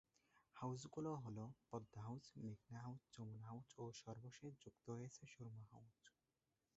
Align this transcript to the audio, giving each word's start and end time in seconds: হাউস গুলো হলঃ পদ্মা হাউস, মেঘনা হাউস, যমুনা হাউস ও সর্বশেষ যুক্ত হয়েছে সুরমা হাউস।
হাউস 0.55 0.81
গুলো 0.93 1.11
হলঃ 1.15 1.49
পদ্মা 1.69 2.01
হাউস, 2.03 2.25
মেঘনা 2.43 2.79
হাউস, 2.79 3.01
যমুনা 3.15 3.47
হাউস 3.47 3.69
ও 3.77 3.83
সর্বশেষ 4.01 4.51
যুক্ত 4.63 4.85
হয়েছে 4.89 5.21
সুরমা 5.27 5.63
হাউস। 5.71 5.97